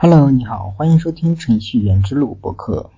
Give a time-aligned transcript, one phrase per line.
[0.00, 2.90] Hello，你好，欢迎收听程序员之路博客。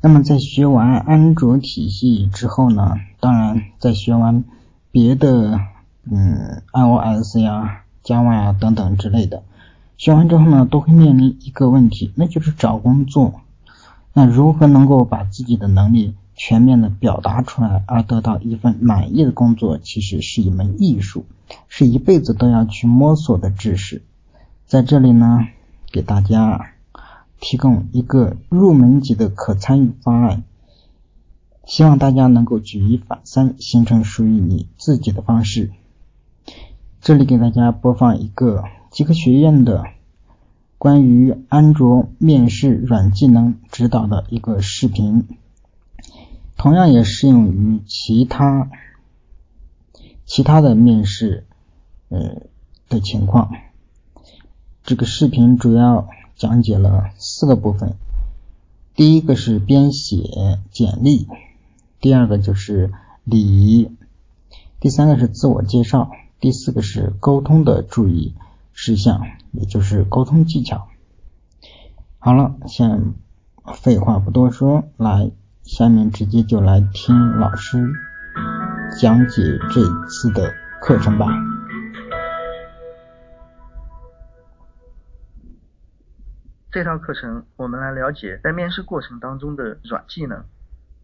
[0.00, 4.42] 那么在学完安卓体系之后呢，当然在学完
[4.90, 5.60] 别的
[6.10, 9.42] 嗯 iOS 呀、Java 呀等等之类的，
[9.98, 13.42] 学完之后呢，都会面临一个问题，那就是找工作。
[14.14, 21.26] 那如何能够把自己的能力全面的表达出来，而得到一份满意的工作，其实是一门艺术，
[21.68, 24.00] 是一辈子都要去摸索的知识。
[24.64, 25.46] 在这里呢。
[25.96, 26.74] 给大家
[27.40, 30.44] 提供一个入门级的可参与方案，
[31.64, 35.70] 希望大家能够举一反三，形成属于你自己的方式。
[37.00, 39.84] 这里给大家播放一个极客学院的
[40.76, 45.26] 关于安卓面试软技能指导的一个视频，
[46.58, 48.68] 同样也适用于其他
[50.26, 51.46] 其他的面试
[52.10, 52.42] 呃
[52.90, 53.50] 的情况。
[54.86, 57.96] 这个视频主要讲解了四个部分，
[58.94, 61.26] 第一个是编写简历，
[62.00, 62.92] 第二个就是
[63.24, 63.90] 礼仪，
[64.78, 68.36] 第三个是自我介绍，第四个是沟通的注意
[68.72, 70.86] 事项，也就是沟通技巧。
[72.20, 73.14] 好了，先
[73.74, 75.32] 废话不多说，来，
[75.64, 77.90] 下面直接就来听老师
[79.00, 79.42] 讲解
[79.74, 81.26] 这次的课程吧。
[86.76, 90.44] 这套课程，我们来了解在面试过程当中的软技能。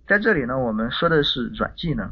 [0.07, 2.11] 在这里呢，我们说的是软技能，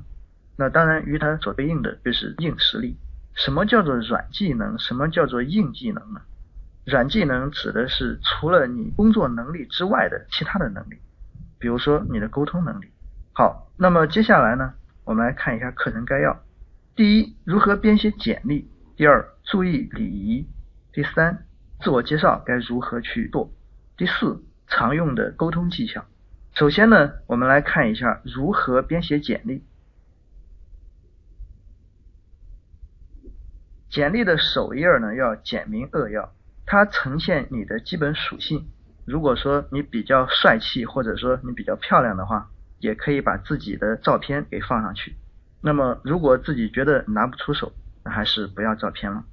[0.56, 2.96] 那当然与它所对应的就是硬实力。
[3.34, 4.78] 什么叫做软技能？
[4.78, 6.22] 什么叫做硬技能呢？
[6.86, 10.96] 软技能指的是除了你工作能力之外的其他的能力，
[11.58, 12.86] 比如说你的沟通能力。
[13.34, 14.72] 好，那么接下来呢，
[15.04, 16.34] 我们来看一下课程概要。
[16.96, 18.64] 第一，如何编写简历；
[18.96, 20.46] 第二，注意礼仪；
[20.94, 21.44] 第三。
[21.82, 23.50] 自我介绍该如何去做？
[23.96, 26.04] 第四，常用的沟通技巧。
[26.52, 29.64] 首先呢，我们来看一下如何编写简历。
[33.88, 36.32] 简历的首页呢要简明扼要，
[36.66, 38.68] 它呈现你的基本属性。
[39.04, 45.16] 如果说你比较帅气，或者说你比较漂亮的话，也可以把自己的照片给放上去。
[45.62, 47.72] 那么如果自己觉得拿不出手，
[48.04, 49.24] 那还是不要照片了。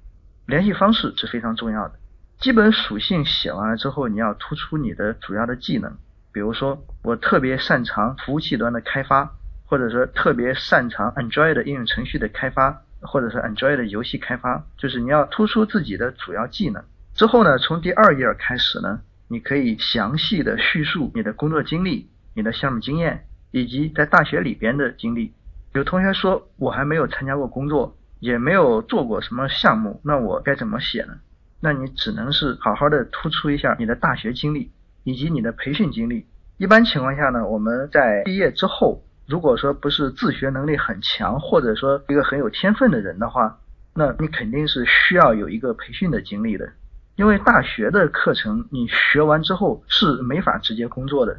[0.46, 2.00] 联系方式是非常重要的。
[2.40, 5.98] 基本属性写完了之后，你要突出你的主要的技能。
[6.32, 16.84] 比如说，我特别擅长服务器端的开发，或者说特别擅长 Android 应用程序的开发，或者是 Android 游戏开发，就是你要突出自己的主要技能。
[17.16, 25.34] 之后呢，从第二页开始呢，你可以详细的叙述你的工作经历、你的项目经验以及在大学里边的经历。
[25.74, 31.16] 有同学说我还没有参加过工作，也没有做过什么项目，那我该怎么写呢？
[31.60, 34.72] 那你只能是好好的突出一下你的大学经历
[35.04, 36.26] 以及你的培训经历。
[36.58, 43.60] 一般情况下呢，我们在毕业之后，如果说不是自学能力很强，或者说一个很有天分的人的话，
[43.94, 46.70] 那你肯定是需要有一个培训的经历的。
[47.16, 51.36] 因为大学的课程你学完之后是没法直接工作的，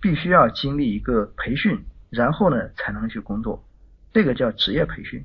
[0.00, 3.64] 必须要经历一个培训，然后呢才能去工作。
[4.12, 5.24] 这个叫职业培训。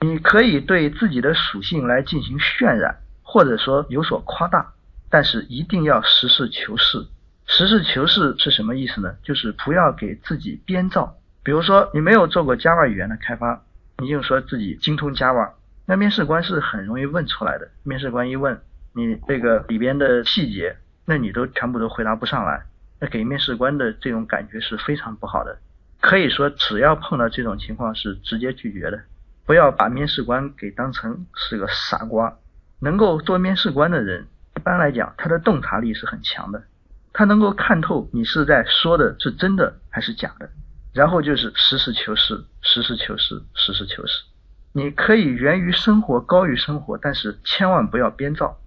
[0.00, 2.96] 你可以对自己的属性来进行渲染。
[3.32, 4.74] 或者说有所夸大，
[5.08, 7.06] 但是一定要实事求是。
[7.46, 9.14] 实事求是是什么意思呢？
[9.22, 11.16] 就是不要给自己编造。
[11.42, 13.62] 比如说你没有做过 Java 语言的开发，
[13.96, 15.52] 你就说自己精通 Java，
[15.86, 17.70] 那面试官是很容易问出来的。
[17.84, 18.60] 面试官一问
[18.92, 20.76] 你这个里边的细节，
[21.06, 22.64] 那你都全部都回答不上来，
[23.00, 25.56] 那给面试官的这种感觉是非常不好的。
[26.02, 29.00] 可以说只要碰到这种情况是直接拒绝的，
[29.46, 32.36] 不要把面试官给当成是个傻瓜。
[32.82, 34.26] 能够做面试官的人，
[34.56, 36.64] 一般来讲，他的洞察力是很强的，
[37.12, 40.50] 他能够看透你是在说的是真的还是假的，
[40.92, 44.24] 然后就是实事求是，实事求是，实事求是。
[44.72, 48.58] 你可以源于生活，高于生活，但是千万不要编造。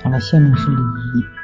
[0.00, 1.43] 好了，下面是礼仪。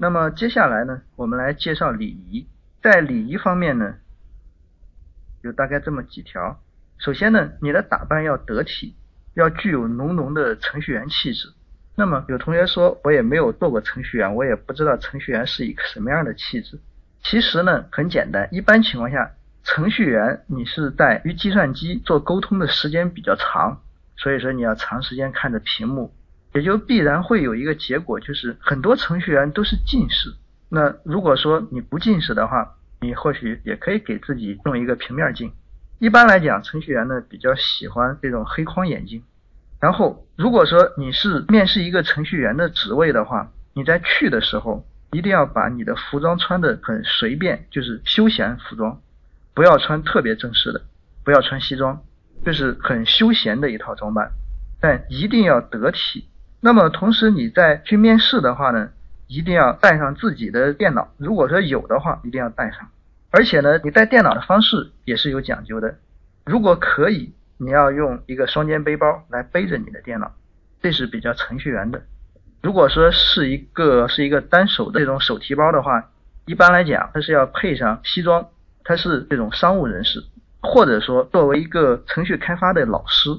[0.00, 2.46] 那么接下来呢，我们来介绍礼仪。
[2.80, 3.96] 在礼仪方面呢，
[5.42, 6.62] 有大概这么几条。
[6.98, 8.94] 首先呢，你的打扮要得体，
[9.34, 11.48] 要具有浓浓的程序员气质。
[11.96, 16.78] 那么有同学说，我也没有做过程序员，我也不知道程序员是一个什么样的气质。
[17.24, 19.32] 其实呢，很简单，一般情况下，
[19.64, 23.82] 程序员你是在与计算机做沟通的时间比较长，
[24.16, 26.14] 所以说你要长时间看着屏幕。
[26.58, 30.34] 也就必然会有一个结果，就是很多程序员都是近视。
[30.68, 35.52] 那如果说你不近视的话，你或许也可以给自己弄一个平面镜。
[36.00, 39.22] 一般来讲，程序员呢比较喜欢这种黑框眼镜。
[39.78, 49.00] 然后，如果说你是面试一个程序员的职位的话，你在去的时候一定要把你的服装穿的很随便，就是休闲服装，
[49.54, 50.82] 不要穿特别正式的，
[51.22, 52.02] 不要穿西装，
[52.44, 54.32] 就是很休闲的一套装扮，
[54.80, 56.26] 但一定要得体。
[56.60, 58.90] 那么同时你在去面试的话呢，
[59.26, 62.88] 一定要带上自己的电脑，如果说有的话，一定要带上。
[63.30, 65.96] 而且呢，你带电脑的方式也是有讲究的，
[66.44, 67.32] 如果可以。
[67.60, 70.30] 你要用一个双肩背包来背着你的电脑，
[70.80, 72.00] 这是比较程序员的。
[72.62, 76.08] 如果说是一个是一个单手的这种手提包的话，
[76.46, 78.46] 一般来讲它是要配上西装，
[78.84, 80.22] 它是这种商务人士，
[80.62, 83.30] 或者说作为一个程序开发的老师。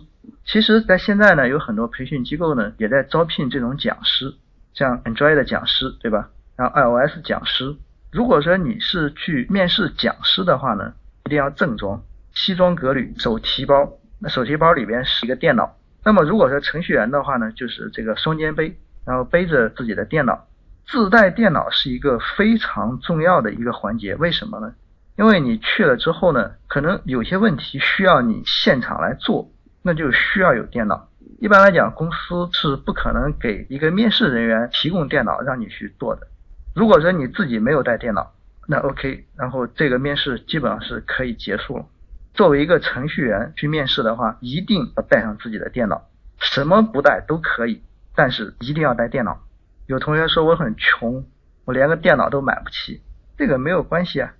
[0.51, 4.33] 其实，在现在呢，有很多培训机构呢也在招聘这种讲师，
[4.73, 6.31] 像 Android 的讲师，对吧？
[6.55, 7.75] 然后 iOS 讲师。
[8.11, 10.93] 如果说你是去面试讲师的话呢，
[11.25, 12.01] 一定要正装，
[12.33, 13.91] 西装革履，手提包。
[14.17, 18.75] 那手提包里边是一个电脑，那么如果说程序员的话呢，就是这个双肩背，
[19.05, 20.47] 然后背着自己的电脑，
[20.87, 24.15] 自带电脑是一个非常重要的一个环节。
[24.15, 24.73] 为什么呢？
[25.15, 31.09] 因为你去了之后呢，可能有些问题需要你现场来做，那就需要有电脑。
[31.39, 36.27] 一般来讲，公司是不可能给一个面试人员提供电脑让你去做的。
[36.75, 38.33] 如果说你自己没有带电脑，
[38.67, 41.85] 那 OK，然后这个面试基本上是可以结束了。
[42.33, 46.07] 作为一个程序员去面试的话，一定要带上自己的电脑，
[46.39, 47.81] 什么不带都可以，
[48.15, 49.41] 但是一定要带电脑。
[49.87, 51.25] 有同学说我很穷，
[51.65, 53.01] 我连个电脑都买不起，
[53.37, 54.33] 这个没有关系啊。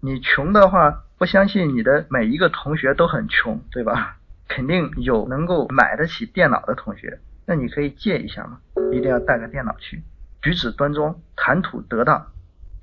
[0.00, 4.16] 你穷的话，不相信你的每一个同学都很穷，对吧？
[4.54, 8.58] 肯定有能够买得起电脑的同学，那你可以借一下嘛。
[8.92, 10.00] 一定要带个电脑去，
[10.42, 12.24] 举止端庄，谈吐得当。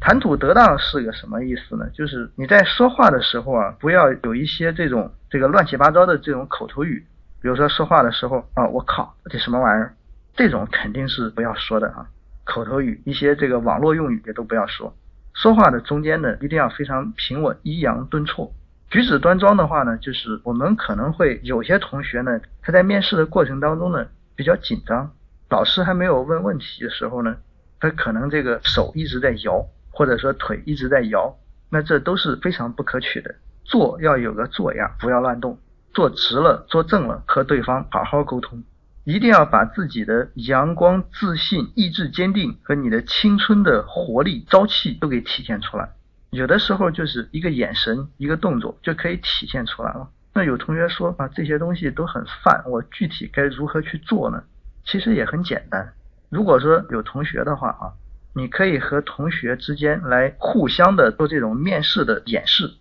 [0.02, 1.90] 谈吐得当是个什么意思呢？
[1.94, 7.06] 就是你在说话的时候啊，不要有一些这种这个乱七八糟的这种口头语，
[7.42, 9.94] 比如说说话的时候啊，我靠，这什么玩意儿？
[10.36, 12.06] 这种肯定是不要说的啊。
[12.44, 14.94] 口头语，一些这个网络用语也都不要说。
[15.34, 18.52] 说话的中间呢，一定要非常平稳，抑扬顿挫。
[18.92, 24.06] 举止端庄的话呢，就是我们可能会有些同学呢，他在面试的过程当中呢
[24.36, 25.12] 比较紧张，
[25.50, 27.38] 老师还没有问问题的时候呢，
[27.80, 29.66] 他可能这个手一直在摇。
[29.94, 31.38] 或者说腿一直在摇，
[31.70, 33.36] 那这都是非常不可取的。
[33.66, 35.60] 坐要有个坐样，不要乱动。
[35.94, 38.64] 坐直了，坐正了，和对方好好沟通。
[39.04, 45.90] 一定要把自己的阳光、自信、意志坚定和你的青春的活力、朝气都给体现出来。
[46.32, 50.10] 有的时候就是一个眼神、一个动作就可以体现出来了。
[50.34, 54.44] 那有同学说啊，这些东西都很泛，我具体该如何去做呢？
[54.86, 55.94] 其实也很简单。
[56.30, 57.94] 如果说有同学的话啊。
[58.34, 62.72] 你可以和同学之间来互相的做这种面试的演示，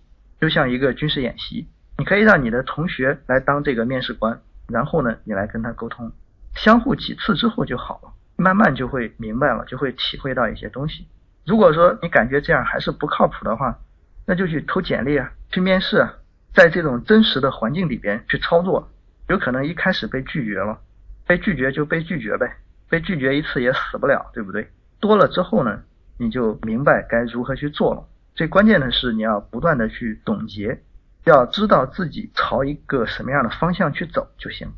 [0.40, 1.66] 就像一个军事演习。
[1.98, 6.12] 你可以让你的同学来当这个面试官，然后呢，你来跟他沟通，
[6.54, 11.08] 相互几次之后就好了，慢慢就会明白了，就会体会到一些东西。
[11.46, 13.78] 如果说你感觉这样还是不靠谱的话，
[14.26, 16.14] 那就去投简历啊，去面试啊，
[16.54, 18.90] 在这种真实的环境里边去操作，
[19.28, 20.78] 有可能一开始被拒绝了，
[21.26, 22.56] 被拒绝就被拒绝呗，
[22.88, 24.70] 被拒绝一次也死不了，对不对？
[25.00, 25.82] 多了之后呢，
[26.18, 28.06] 你就明白该如何去做了。
[28.34, 30.82] 最关键的是你要不断的去总结，
[31.24, 34.68] 要知道自己朝一个什么样的方向去走就行。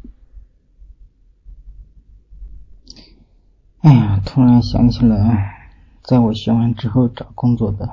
[3.82, 5.61] 哎呀，突然想起来，
[6.02, 7.88] 在我学完之后找工作的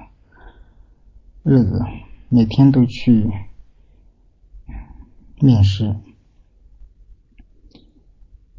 [1.44, 1.84] 日子，
[2.28, 3.32] 每天都去
[5.40, 5.96] 面试。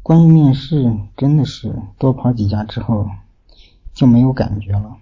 [0.01, 3.09] 关于面试，真的是多跑几家之后。
[3.93, 4.95] 就没有感觉了。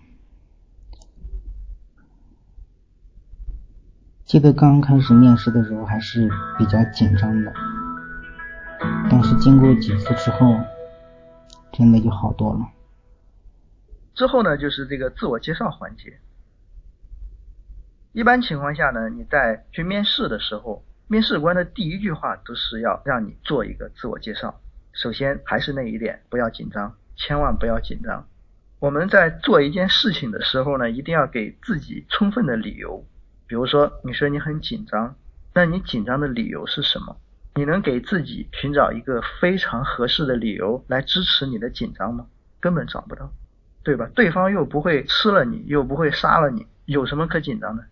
[4.25, 6.27] 记得刚开始面试的时候还是
[6.57, 7.53] 比较紧张的，
[9.11, 10.55] 但是经过几次之后，
[11.71, 12.67] 真的就好多了。
[14.13, 16.19] 之后呢，就是这个自我介绍环节。
[18.11, 24.59] 一般情况下呢，你在去面试的时候，面试官的第一句话都是要让你做一个自我介绍。
[24.93, 28.27] 首先还是那一点，不要紧张，千万不要紧张。
[28.79, 33.05] 我们在做一件事情的时候呢，一定要给自己充分的理由。
[33.45, 35.15] 比如说，你说你很紧张，
[35.53, 37.17] 那你紧张的理由是什么？
[37.55, 42.27] 你能给自己寻找一个非常合适的理由来支持你的紧张吗？
[42.59, 43.31] 根本找不到，
[43.83, 44.09] 对吧？
[44.13, 47.83] 对方又不会吃了你，又不会杀了你，有什么可紧张的？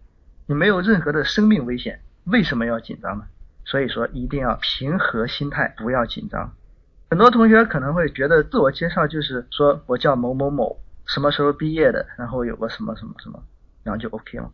[0.46, 3.25] 你没有任何的生命危险，为什么要紧张呢？
[3.65, 6.53] 所以说，一定要平和心态，不要紧张。
[7.10, 13.44] 很多同学可能会觉得自我介绍就是说我叫某某某，什么时候毕业的，然后有个什么什么什么，
[13.84, 14.51] 然后就 OK 了。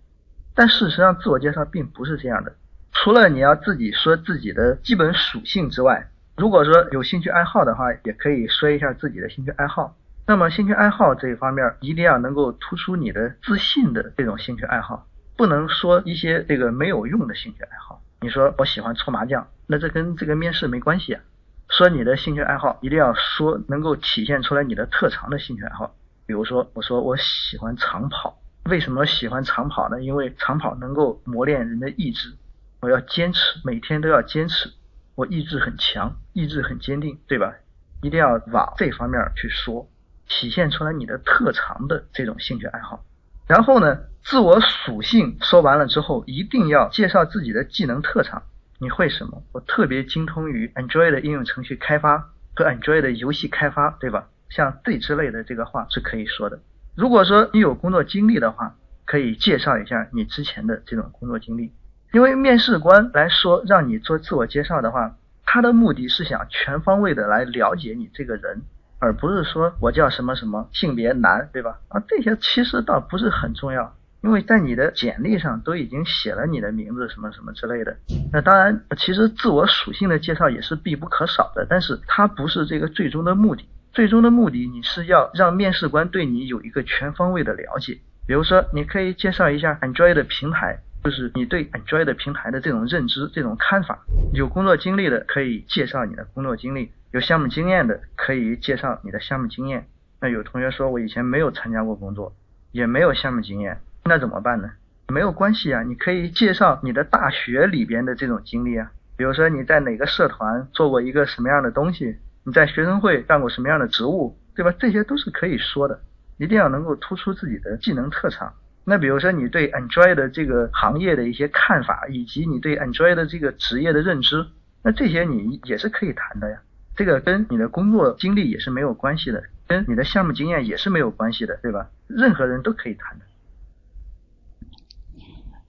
[0.55, 2.53] 但事实上，自我介绍并不是这样的。
[2.91, 9.95] 除了你要自己说自己的基本属性之外，如果说有兴趣爱好的话，也可以说一下自己的兴趣爱好。
[10.25, 18.01] 那么兴趣爱好这一方面，一定要能够突出你的自信的这种兴趣爱好，不能说一些这个没有用的兴趣爱好。
[18.21, 21.21] 你说我喜欢搓麻将，那这跟这个面试没关系啊。
[21.69, 25.93] 说你的兴趣爱好，一定要说能够体现出来你的特长的兴趣爱好。
[26.25, 30.01] 比如说，我说我喜欢长跑，为什么喜欢长跑呢？
[30.01, 32.33] 因为长跑能够磨练人的意志，
[32.79, 34.71] 我要坚持，每天都要坚持，
[35.15, 37.53] 我意志很强，意志很坚定，对吧？
[38.01, 39.89] 一定要往这方面去说，
[40.27, 43.03] 体现出来你的特长的这种兴趣爱好。
[43.47, 48.43] 然后呢，自我属性说完了之后，一定要介绍自己的技能特长。
[48.79, 49.43] 你会什么？
[49.51, 54.27] 我特别精通于 Android 的应用程序开发和 Android 的游戏开发，对吧？
[54.49, 56.59] 像这之类的这个话是可以说的。
[56.95, 58.75] 如果说你有工作经历的话，
[59.05, 61.71] 可以介绍一下你之前的这种工作经历。
[62.11, 68.61] 因为面试官来说让你做自我介绍的话，他的目的是想全方位的来了解你这个人，
[69.03, 71.77] 而不是说我叫什么什么性别男，对吧？
[71.89, 73.93] 啊，这些其实倒不是很重要。
[74.21, 77.97] 因为在你的简历上都已经写了你的名字什么什么之类的，
[78.31, 83.67] 那当然，其实自我属性的介绍也是必不可少的，但是它不是这个最终的目的。
[83.91, 87.99] 最终的目的，你是要让面试官对你有一个全方位的了解。
[88.25, 93.99] 比如说，你可以介绍一下 Android 的平台，就是你对 Android 的平台的这种认知、这种看法。
[94.33, 99.85] 有工作经历的可以介绍你的工作经历，有项目经验的可以介绍你的项目经验。
[100.19, 102.35] 那有同学说我以前没有参加过工作，
[102.71, 103.79] 也没有项目经验。
[104.03, 104.71] 那怎么办呢？
[105.09, 114.73] 没有关系啊，你可以介绍你的大学里边的这种经历啊，比如说你在哪个社团做过一个什么样的东西，你在学生会干过什么样的职务，对吧？
[114.79, 116.01] 这些都是可以说的，
[116.39, 118.51] 一定要能够突出自己的技能特长。
[118.85, 124.47] 那比如说你对 Android 的这个行业的一些看法，以及你对 Android 的这个职业的认知，
[124.81, 126.59] 那这些你也是可以谈的呀。
[126.95, 131.89] 这个跟你的工作经历也是没有关系的，跟你的项目经验也是没有关系的，对吧？
[132.07, 133.25] 任何人都可以谈的。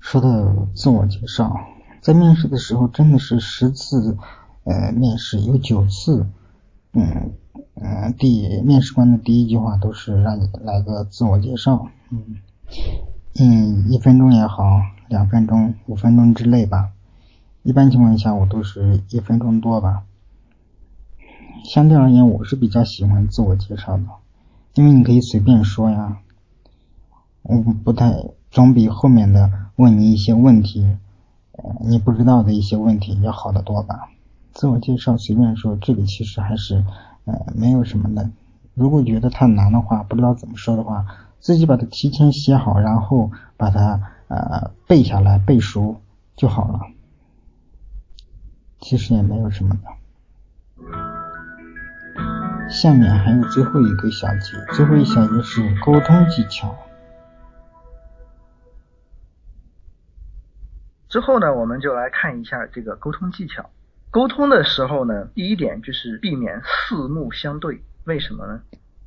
[0.01, 1.57] 说到自我介绍，
[2.03, 4.19] 在面试的时候真的是十次
[4.65, 6.27] 呃面试有九次，
[6.93, 7.33] 嗯
[7.77, 12.37] 嗯，第面试官的第一句话都是让你来个自我介绍，嗯
[13.41, 16.91] 嗯，一分钟也好，两分钟、五分钟之内吧，
[17.63, 20.03] 一般情况下我都是一分钟多吧。
[21.65, 24.05] 相对而言，我是比较喜欢自我介绍的，
[24.75, 26.19] 因为你可以随便说呀，
[27.43, 29.51] 我不太总比后面的。
[29.77, 30.87] 问你一些问题，
[31.51, 34.09] 呃，你不知道的一些问题要好得多吧？
[34.53, 36.85] 自我介绍随便说，这个其实还是
[37.25, 38.31] 呃没有什么的。
[38.75, 41.07] 如果觉得太难的话，不知道怎么说的话，
[41.41, 46.01] 自己把它提前写好，然后把它呃背下来背熟
[46.37, 46.81] 就好了。
[48.81, 50.04] 其实也没有什么的。
[52.75, 56.77] 下面还有最后一个小节，最后一小节是沟通技巧。
[61.09, 63.71] 之后呢，我们就来看一下这个沟通技巧。
[64.11, 67.81] 沟通的时候呢，第一点就是避免四目相对。
[68.07, 68.61] 为什么呢？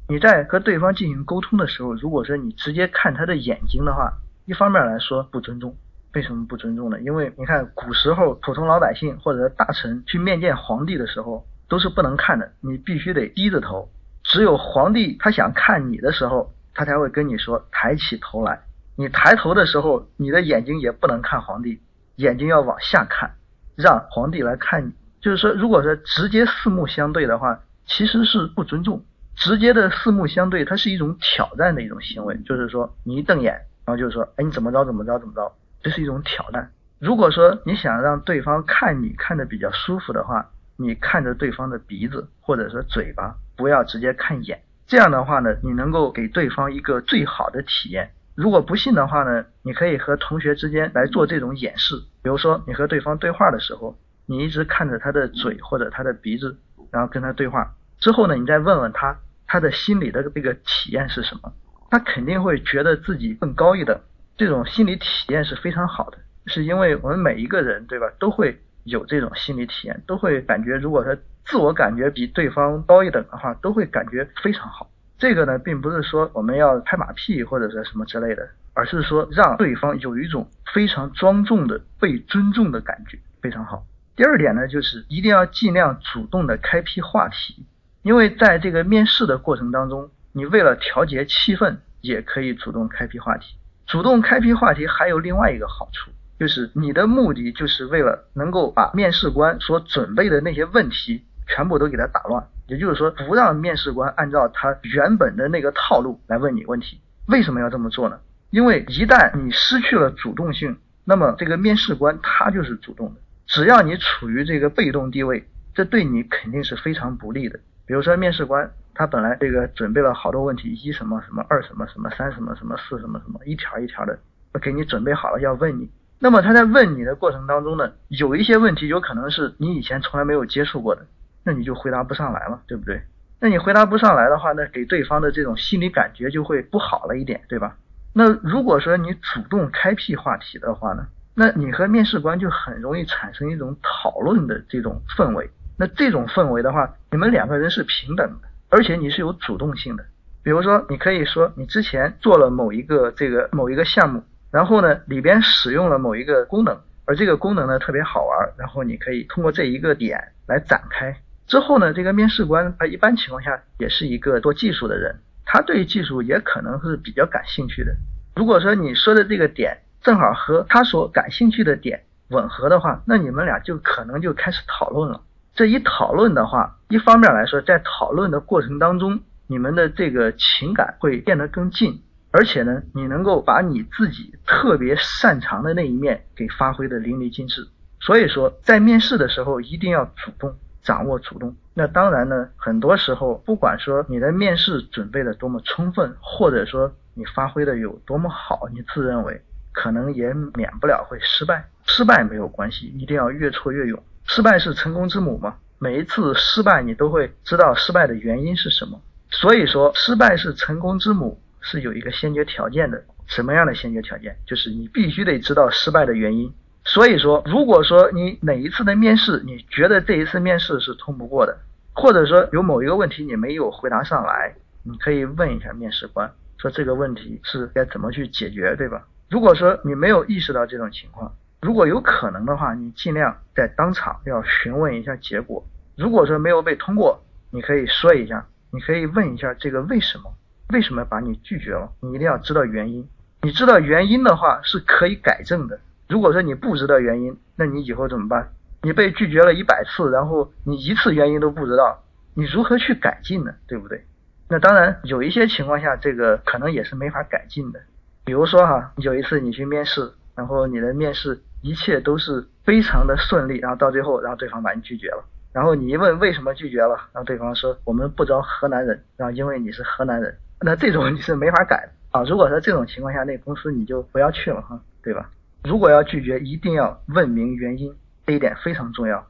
[0.08, 4.14] 你在和对方进行沟通的时候，如果说你直接看他的眼睛的话，
[4.46, 5.76] 一方面来说不尊重。
[6.14, 7.02] 为什么不尊重呢？
[7.02, 13.90] 因为你看古时候普通老百姓或者大臣去面见皇帝的时候，都是不能看的，你必须得低着头。
[14.24, 18.62] 只有皇帝他想看你的时候，他才会跟你说抬起头来。
[18.96, 21.82] 你抬头的时候，你的眼睛也不能看皇帝。
[22.16, 23.36] 眼睛要往下看，
[23.76, 24.92] 让皇帝来看你。
[25.22, 29.06] 就是说，如果说直接四目相对的话，其实是不尊重。
[29.36, 32.36] 直接的四目相对，它是一种挑战的一种行为。
[32.38, 33.54] 就是说，你一瞪眼，
[33.86, 36.72] 然后就是说，哎，你怎么着怎么着怎么着，这是一种挑战。
[37.00, 44.62] 如果说你想让对方看你看的比较舒服的话，你看着对方的鼻子或者说嘴巴，不要直接看眼。
[44.86, 48.12] 这样的话呢，你能够给对方一个最好的体验。
[48.36, 51.96] 如果不信的话呢，你可以和同学之间来做这种演示。
[52.22, 56.56] 比如说，你和对方对话的时候，你一直看着他的嘴或者他的鼻子，
[56.92, 57.74] 然后跟他对话。
[58.00, 59.18] 之后呢，你再问问他，
[59.48, 61.52] 他的心里的这个体验是什么？
[61.90, 64.00] 他肯定会觉得自己更高一等。
[64.38, 71.16] 这种心理体验是非常好的，是因为我们每一个人，对吧，都会有这种心理体验，都会感觉，如果他
[71.46, 74.90] 自我感觉比对方高一等的话，都会感觉非常好。
[75.18, 83.86] 这个呢，并不是说我们要拍马屁或者说什么之类的，而是说让对方有一种非常庄重的被尊重的感觉，非常好。
[84.16, 87.66] 第二点呢，就是一定要尽量主动的开辟话题，
[88.04, 93.56] 因为在这个面试的过程当中，你为了调节气氛，也可以主动开辟话题。
[93.86, 107.00] 主动开辟话题还有另外一个好处，就是你的目的就是为了能够把面试官所准备的那些问题全部都给他打乱，也就是说，不让面试官按照他原本的那个套路来问你问题。
[107.28, 108.20] 为什么要这么做呢？
[108.50, 113.22] 因为一旦你失去了主动性，那么这个面试官他就是主动的。
[113.46, 117.60] 只要你处于这个被动地位，这对你肯定是非常不利的。
[117.86, 124.20] 比如说，面试官他本来这个准备了好多问题，一什么什么，二什么什么，三什么什么，四什么什么，一条一条的
[124.62, 125.90] 给你准备好了要问你。
[126.20, 131.06] 那么他在问你的过程当中呢，有一些问题有可能是你以前从来没有接触过的，
[131.44, 133.02] 那你就回答不上来了，对不对？
[133.40, 137.76] 那你回答不上来的话，那给对方的这种心理感觉就会不好了一点，对吧？
[138.14, 141.08] 那如果说你主动开辟话题的话呢？
[141.40, 145.52] 那你和面试官就很容易产生一种讨论的这种氛围。
[145.78, 150.04] 那这种氛围的话，你们两个人是平等的，而且你是有主动性的。
[150.42, 161.16] 比如说，你可以说你之前做了某一个这个某一个项目，然后呢里边使用了某一个功能，而这个功能呢特别好玩，然后你可以通过这一个点来展开。
[161.48, 167.96] 之后呢，这个面试官他一般情况下也是一个做技术的人，他对技术也可能是比较感兴趣的。
[168.36, 175.22] 如果说你说的这个点，正好和他所感兴趣的点吻合的话，那你们俩就可能就开始讨论了。
[175.56, 187.68] 这一讨论的话，一方面来说，在讨论的过程当中，你们的这个情感会变得更近，而且呢，你能够把你自己特别擅长的那一面给发挥的淋漓尽致。
[188.00, 191.56] 所以说，在面试的时候一定要主动，掌握主动。
[191.74, 199.42] 那当然呢，很多时候，不管说你的面试准备的多么充分，或者说你发挥的有多么好，你自认为。
[199.74, 204.02] 可能也免不了会失败，失败没有关系，一定要越挫越勇。
[204.26, 209.00] 失败是成功之母嘛，每一次失败你都会知道失败的原因是什么。
[209.30, 214.38] 所以说，失败是成功之母是有一个先决条件的，什么样的先决条件？
[214.46, 216.54] 就是你必须得知道失败的原因。
[216.86, 221.58] 所以说，如果说你哪一次的面试你觉得这一次面试是通不过的，
[221.94, 229.06] 或者说有某一个问题你没有回答上来，你可以问一下面试官，说这个问题是该怎么去解决，对吧？
[229.30, 235.68] 如果说你没有意识到这种情况，如果有可能的话，你尽量在当场要询问一下结果。
[235.98, 240.32] 如果说没有被通过，你可以说一下，你可以问一下这个为什么，
[240.74, 241.92] 为什么把你拒绝了？
[242.02, 243.08] 你一定要知道原因。
[243.42, 245.80] 你知道原因的话是可以改正的。
[246.10, 248.50] 如果说你不知道原因，那你以后怎么办？
[248.82, 252.04] 你被拒绝了一百次，然后你一次原因都不知道，
[252.34, 253.54] 你如何去改进呢？
[253.68, 254.06] 对不对？
[254.50, 257.80] 那当然有一些情况下，这个可能也是没法改进的。
[258.24, 272.24] 比如说哈，有一次你去面试，然后你的面试一切都是非常的顺利，然后到最后，然后对方把你拒绝了，然后你一问为什么拒绝了，然后对方说我们不招河南人，然后因为你是河南人，那这种你是没法改的啊。
[272.24, 275.30] 如果说这种情况下，那公司你就不要去了哈，对吧？
[275.64, 277.94] 如果要拒绝，一定要问明原因，
[278.26, 279.28] 这一点非常重要。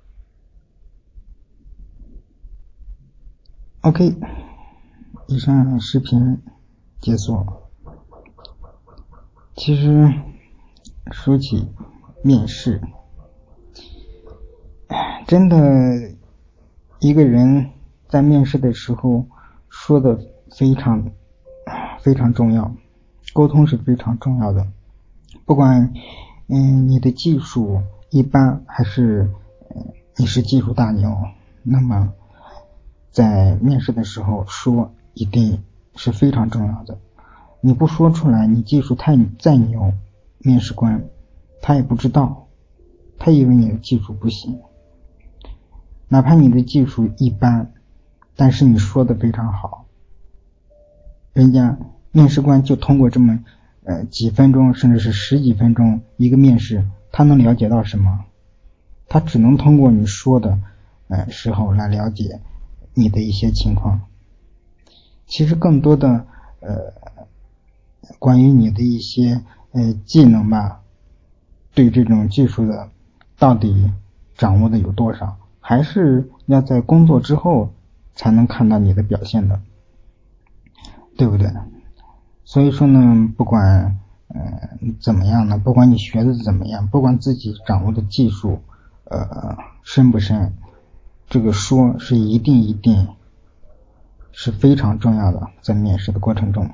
[3.81, 4.15] OK，
[5.27, 6.41] 以上视频
[6.99, 7.71] 解锁。
[9.55, 10.13] 其实
[11.11, 11.67] 说起
[12.23, 12.81] 面试，
[15.25, 15.57] 真的
[16.99, 17.71] 一个人
[18.07, 19.25] 在面试的时候
[19.69, 20.19] 说的
[20.55, 21.11] 非常
[22.01, 22.71] 非常重要，
[23.33, 24.67] 沟通是非常重要的。
[25.45, 25.93] 不管
[26.47, 29.29] 嗯你的技术一般还是
[30.15, 31.15] 你是技术大牛，
[31.63, 32.13] 那么
[33.11, 35.63] 在面试的时候说一定
[35.95, 36.97] 是非常重要的。
[37.59, 39.93] 你不说出来，你技术太再牛，
[40.37, 41.05] 面试官
[41.61, 42.47] 他也不知道，
[43.17, 44.59] 他以为你的技术不行。
[46.07, 47.73] 哪怕你的技术一般，
[48.35, 49.86] 但是你说的非常好，
[51.37, 51.77] 人家
[52.11, 53.43] 面试官就通过这么
[53.83, 58.25] 呃几分钟，甚至是十几分钟一个面试，他能了解到什么？
[59.07, 60.57] 他只能通过你说的
[61.09, 62.41] 呃时候来了解
[62.95, 64.01] 你的一些情况。
[65.27, 66.25] 其实更多的
[66.59, 66.93] 呃。
[68.19, 70.79] 关于你的一些呃技能吧，
[71.73, 72.89] 对这种技术的
[73.37, 73.91] 到底
[74.37, 77.73] 掌握的有多少，还是要在工作之后
[78.15, 79.59] 才能看到你的表现的，
[81.17, 81.51] 对不对？
[82.43, 83.99] 所以说呢，不管
[84.29, 88.61] 嗯怎么样呢，不管你学的怎么样，不管自己掌握的技术
[89.05, 90.53] 呃深不深，
[91.27, 93.07] 这个说是一定一定
[94.31, 96.69] 是非常重要的，在面试的过程中。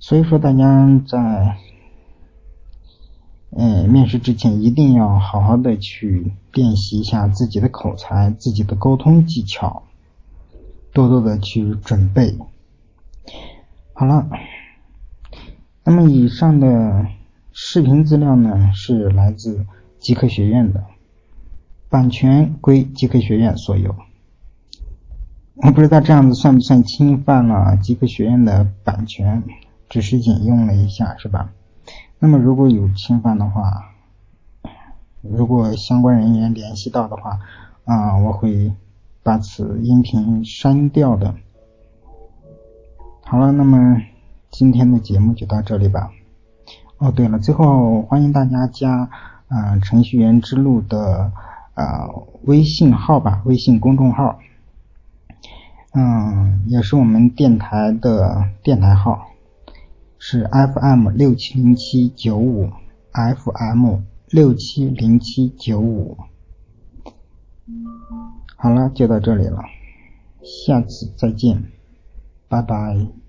[0.00, 1.58] 所以说，大家在
[3.54, 9.82] 嗯，面试之前一定要好好的去练习一下自己的口才、自己的沟通技巧，
[10.92, 12.36] 多多的去准备。
[13.94, 14.28] 好了，
[15.84, 17.06] 那么以上的
[17.52, 19.66] 视频资料呢是来自
[19.98, 20.84] 极客学院的，
[21.88, 23.94] 版权归极客学院所有。
[25.56, 29.42] 我不知道这样子算不算侵犯了极客学院的版权，
[29.88, 31.52] 只是引用了一下，是吧？
[32.18, 33.92] 那么如果有侵犯的话，
[35.20, 37.38] 如果相关人员联系到的话，
[37.84, 38.72] 啊，我会
[39.22, 41.34] 把此音频删掉的。
[43.24, 44.02] 好了，那么
[44.50, 46.10] 今天的节目就到这里吧。
[46.98, 49.08] 哦，对了，最后欢迎大家加
[49.48, 51.32] 啊程序员之路的
[51.74, 52.08] 啊
[52.42, 54.38] 微信号吧，微信公众号，
[55.94, 59.28] 嗯，也是我们电台的电台号。
[60.24, 62.70] 是 FM 六七零七九五
[63.12, 63.96] ，FM
[64.28, 66.16] 六七零七九五。
[68.62, 69.60] 好了，就到这里了，
[70.40, 71.64] 下次再见，
[72.46, 73.21] 拜拜。